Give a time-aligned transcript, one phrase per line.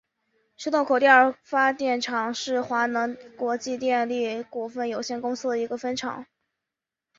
[0.57, 6.25] 石洞口第二发电厂是华能国际电力股份有限公司的一个分厂。